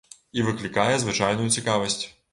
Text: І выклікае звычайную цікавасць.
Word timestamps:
І 0.37 0.45
выклікае 0.47 0.95
звычайную 1.03 1.47
цікавасць. 1.59 2.03